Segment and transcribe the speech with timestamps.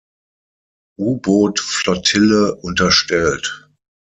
[0.97, 3.69] U-Boot-Flottille unterstellt.